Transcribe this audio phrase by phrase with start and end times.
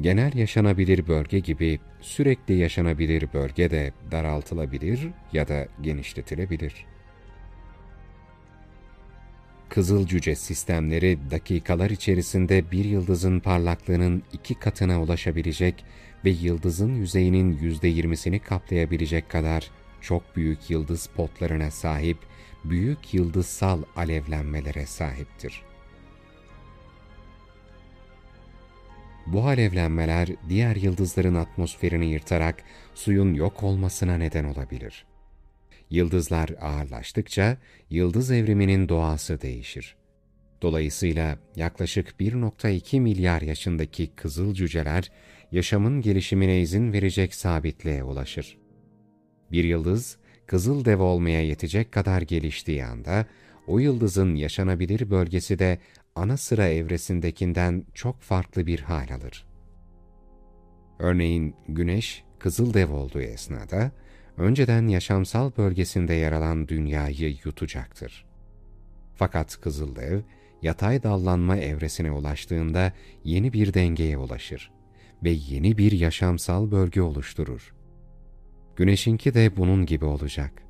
[0.00, 6.86] genel yaşanabilir bölge gibi sürekli yaşanabilir bölge de daraltılabilir ya da genişletilebilir.
[9.68, 15.84] Kızıl cüce sistemleri dakikalar içerisinde bir yıldızın parlaklığının iki katına ulaşabilecek
[16.24, 19.70] ve yıldızın yüzeyinin yüzde yirmisini kaplayabilecek kadar
[20.00, 22.18] çok büyük yıldız potlarına sahip
[22.64, 25.65] büyük yıldızsal alevlenmelere sahiptir.
[29.26, 32.62] Bu alevlenmeler diğer yıldızların atmosferini yırtarak
[32.94, 35.06] suyun yok olmasına neden olabilir.
[35.90, 37.58] Yıldızlar ağırlaştıkça
[37.90, 39.96] yıldız evriminin doğası değişir.
[40.62, 45.12] Dolayısıyla yaklaşık 1.2 milyar yaşındaki kızıl cüceler
[45.52, 48.58] yaşamın gelişimine izin verecek sabitliğe ulaşır.
[49.52, 50.16] Bir yıldız,
[50.46, 53.26] kızıl dev olmaya yetecek kadar geliştiği anda,
[53.66, 55.78] o yıldızın yaşanabilir bölgesi de
[56.16, 59.46] ana sıra evresindekinden çok farklı bir hal alır.
[60.98, 63.90] Örneğin Güneş, kızıl dev olduğu esnada,
[64.36, 68.26] önceden yaşamsal bölgesinde yer alan dünyayı yutacaktır.
[69.14, 70.20] Fakat Kızıldev,
[70.62, 72.92] yatay dallanma evresine ulaştığında
[73.24, 74.72] yeni bir dengeye ulaşır
[75.24, 77.74] ve yeni bir yaşamsal bölge oluşturur.
[78.76, 80.62] Güneşinki de bunun gibi olacak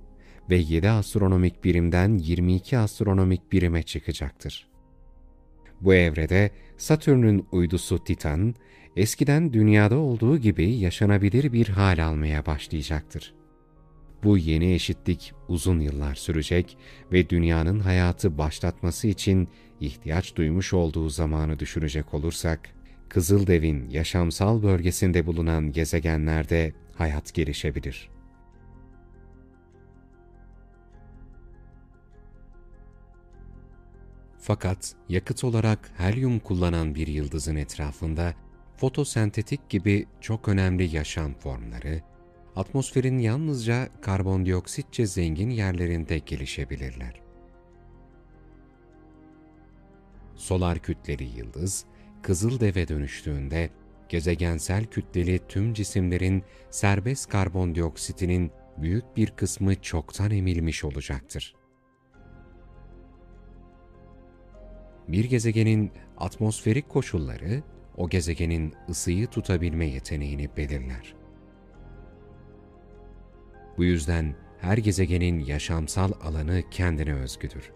[0.51, 4.76] ve 7 astronomik birimden 22 astronomik birime çıkacaktır.
[5.81, 8.55] Bu evrede Satürn'ün uydusu Titan,
[8.97, 13.35] eskiden dünyada olduğu gibi yaşanabilir bir hal almaya başlayacaktır.
[14.25, 16.79] Bu yeni eşitlik uzun yıllar sürecek
[17.13, 19.49] ve dünyanın hayatı başlatması için
[19.81, 22.61] ihtiyaç duymuş olduğu zamanı düşünecek olursak,
[23.09, 28.16] Kızıldev'in yaşamsal bölgesinde bulunan gezegenlerde hayat gelişebilir.
[34.47, 38.35] Fakat yakıt olarak helyum kullanan bir yıldızın etrafında
[38.77, 42.03] fotosentetik gibi çok önemli yaşam formları,
[42.57, 47.21] atmosferin yalnızca karbondioksitçe zengin yerlerinde gelişebilirler.
[50.35, 51.85] Solar kütleli yıldız,
[52.23, 53.71] kızıl deve dönüştüğünde
[54.09, 61.55] gezegensel kütleli tüm cisimlerin serbest karbondioksitinin büyük bir kısmı çoktan emilmiş olacaktır.
[65.09, 67.63] Bir gezegenin atmosferik koşulları
[67.97, 71.15] o gezegenin ısıyı tutabilme yeteneğini belirler.
[73.77, 77.73] Bu yüzden her gezegenin yaşamsal alanı kendine özgüdür.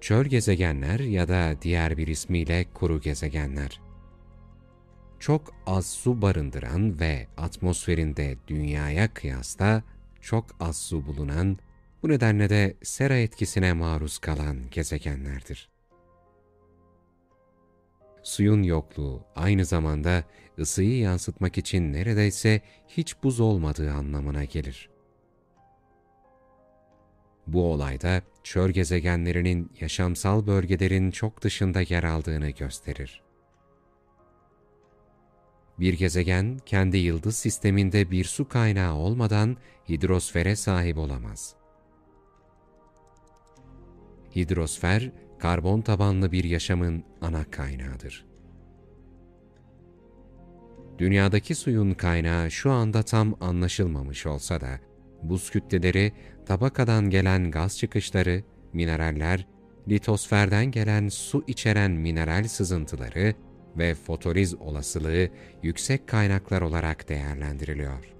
[0.00, 3.80] Çöl gezegenler ya da diğer bir ismiyle kuru gezegenler.
[5.18, 9.82] Çok az su barındıran ve atmosferinde dünyaya kıyasla
[10.20, 11.58] çok az su bulunan,
[12.04, 15.68] bu nedenle de sera etkisine maruz kalan gezegenlerdir.
[18.22, 20.24] Suyun yokluğu aynı zamanda
[20.58, 24.90] ısıyı yansıtmak için neredeyse hiç buz olmadığı anlamına gelir.
[27.46, 33.22] Bu olayda çöl gezegenlerinin yaşamsal bölgelerin çok dışında yer aldığını gösterir.
[35.78, 39.56] Bir gezegen kendi yıldız sisteminde bir su kaynağı olmadan
[39.88, 41.63] hidrosfere sahip olamaz.
[44.36, 48.26] Hidrosfer, karbon tabanlı bir yaşamın ana kaynağıdır.
[50.98, 54.80] Dünyadaki suyun kaynağı şu anda tam anlaşılmamış olsa da,
[55.22, 56.12] buz kütleleri,
[56.46, 59.46] tabakadan gelen gaz çıkışları, mineraller,
[59.88, 63.34] litosferden gelen su içeren mineral sızıntıları
[63.78, 65.28] ve fotoliz olasılığı
[65.62, 68.13] yüksek kaynaklar olarak değerlendiriliyor.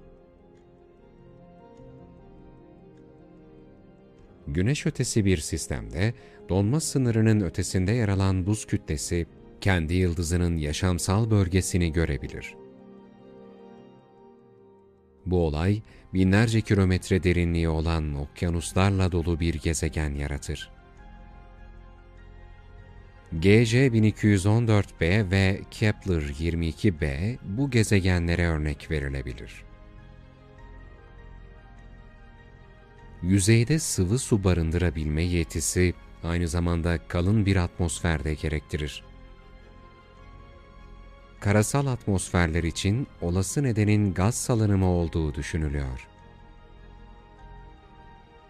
[4.47, 6.13] Güneş ötesi bir sistemde
[6.49, 9.25] donma sınırının ötesinde yer alan buz kütlesi
[9.61, 12.55] kendi yıldızının yaşamsal bölgesini görebilir.
[15.25, 15.81] Bu olay
[16.13, 20.71] binlerce kilometre derinliği olan okyanuslarla dolu bir gezegen yaratır.
[23.31, 29.65] GC 1214b ve Kepler 22b bu gezegenlere örnek verilebilir.
[33.27, 35.93] Yüzeyde sıvı su barındırabilme yetisi
[36.23, 39.03] aynı zamanda kalın bir atmosferde gerektirir.
[41.39, 46.07] Karasal atmosferler için olası nedenin gaz salınımı olduğu düşünülüyor.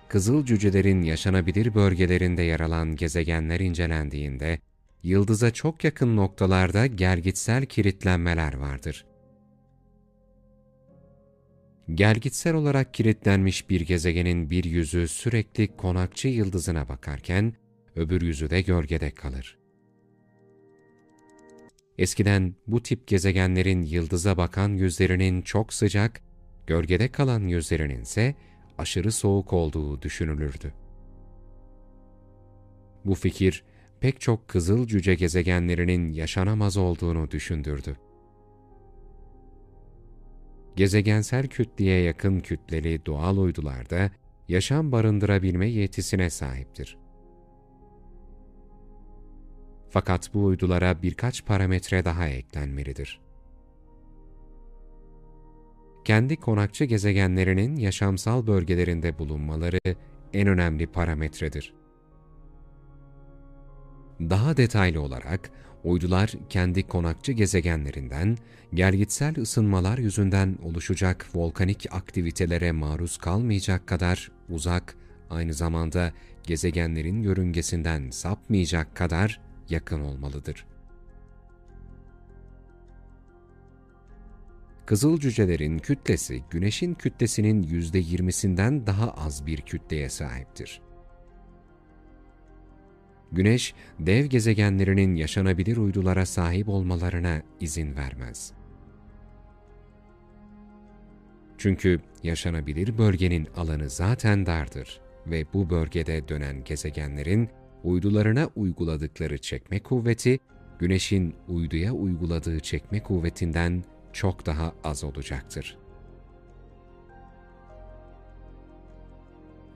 [0.07, 4.59] Kızıl cücelerin yaşanabilir bölgelerinde yer alan gezegenler incelendiğinde,
[5.03, 9.05] yıldıza çok yakın noktalarda gelgitsel kilitlenmeler vardır.
[11.93, 17.53] Gelgitsel olarak kilitlenmiş bir gezegenin bir yüzü sürekli konakçı yıldızına bakarken,
[17.95, 19.57] öbür yüzü de gölgede kalır.
[21.97, 26.21] Eskiden bu tip gezegenlerin yıldıza bakan yüzlerinin çok sıcak,
[26.67, 28.35] gölgede kalan yüzlerinin ise
[28.77, 30.73] aşırı soğuk olduğu düşünülürdü.
[33.05, 33.63] Bu fikir
[33.99, 37.97] pek çok kızıl cüce gezegenlerinin yaşanamaz olduğunu düşündürdü.
[40.75, 44.11] Gezegensel kütleye yakın kütleli doğal uydularda
[44.47, 46.97] yaşam barındırabilme yetisine sahiptir.
[49.89, 53.21] Fakat bu uydulara birkaç parametre daha eklenmelidir.
[56.05, 59.79] Kendi konakçı gezegenlerinin yaşamsal bölgelerinde bulunmaları
[60.33, 61.73] en önemli parametredir.
[64.19, 65.51] Daha detaylı olarak,
[65.83, 68.37] uydular kendi konakçı gezegenlerinden,
[68.73, 74.95] gelgitsel ısınmalar yüzünden oluşacak volkanik aktivitelere maruz kalmayacak kadar uzak,
[75.29, 76.13] aynı zamanda
[76.43, 80.65] gezegenlerin yörüngesinden sapmayacak kadar yakın olmalıdır.
[84.85, 90.84] Kızıl cücelerin kütlesi, Güneş'in kütlesinin %20'sinden daha az bir kütleye sahiptir.
[93.31, 98.53] Güneş, dev gezegenlerinin yaşanabilir uydulara sahip olmalarına izin vermez.
[101.57, 107.49] Çünkü yaşanabilir bölgenin alanı zaten dardır ve bu bölgede dönen gezegenlerin
[107.83, 110.39] uydularına uyguladıkları çekme kuvveti,
[110.79, 113.83] Güneş'in uyduya uyguladığı çekme kuvvetinden
[114.13, 115.77] çok daha az olacaktır.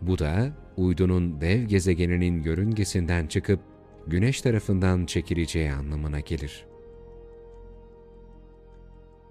[0.01, 3.60] Bu da uydunun dev gezegeninin yörüngesinden çıkıp
[4.07, 6.66] Güneş tarafından çekileceği anlamına gelir.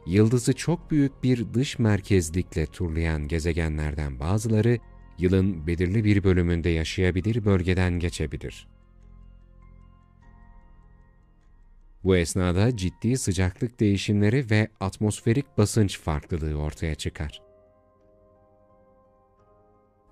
[0.07, 4.79] Yıldızı çok büyük bir dış merkezlikle turlayan gezegenlerden bazıları
[5.19, 8.69] yılın belirli bir bölümünde yaşayabilir bölgeden geçebilir.
[12.05, 17.48] Bu esnada ciddi sıcaklık değişimleri ve atmosferik basınç farklılığı ortaya çıkar.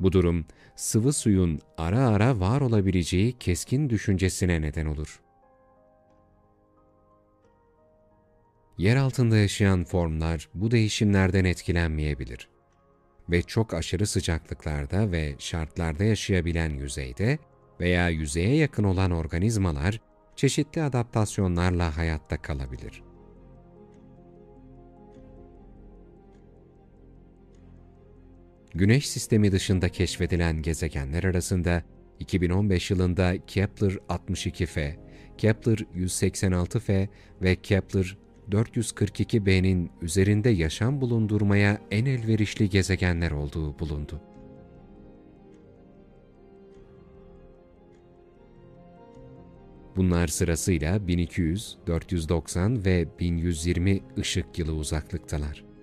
[0.01, 0.45] Bu durum,
[0.77, 5.21] sıvı suyun ara ara var olabileceği keskin düşüncesine neden olur.
[8.79, 12.49] Yer altında yaşayan formlar bu değişimlerden etkilenmeyebilir
[13.31, 17.39] ve çok aşırı sıcaklıklarda ve şartlarda yaşayabilen yüzeyde
[17.81, 20.01] veya yüzeye yakın olan organizmalar
[20.37, 23.06] çeşitli adaptasyonlarla hayatta kalabilir.
[28.77, 31.83] Güneş sistemi dışında keşfedilen gezegenler arasında
[32.21, 34.97] 2015 yılında Kepler 62f,
[35.39, 37.09] Kepler 186f
[37.43, 38.17] ve Kepler
[38.51, 44.21] 442b'nin üzerinde yaşam bulundurmaya en elverişli gezegenler olduğu bulundu.
[49.97, 55.76] Bunlar sırasıyla 1200, 490 ve 1120 ışık yılı uzaklıktalar.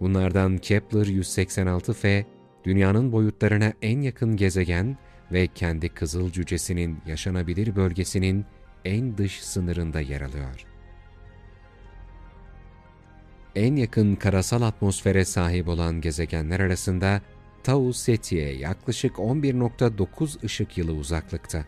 [0.00, 2.24] Bunlardan Kepler 186f,
[2.64, 4.96] dünyanın boyutlarına en yakın gezegen
[5.32, 8.44] ve kendi kızıl cücesinin yaşanabilir bölgesinin
[8.84, 10.66] en dış sınırında yer alıyor.
[13.56, 17.20] En yakın karasal atmosfere sahip olan gezegenler arasında
[17.62, 21.64] Tau Ceti'ye yaklaşık 11.9 ışık yılı uzaklıkta.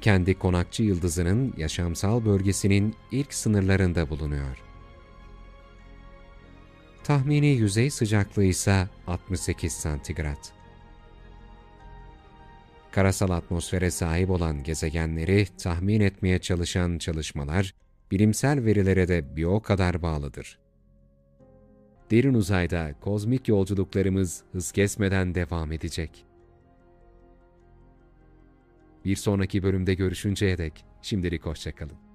[0.00, 4.69] Kendi konakçı yıldızının yaşamsal bölgesinin ilk sınırlarında bulunuyor.
[7.10, 10.52] Tahmini yüzey sıcaklığı ise 68 santigrat.
[12.90, 17.74] Karasal atmosfere sahip olan gezegenleri tahmin etmeye çalışan çalışmalar,
[18.10, 20.58] bilimsel verilere de bir o kadar bağlıdır.
[22.10, 26.26] Derin uzayda kozmik yolculuklarımız hız kesmeden devam edecek.
[29.04, 32.09] Bir sonraki bölümde görüşünceye dek şimdilik hoşçakalın.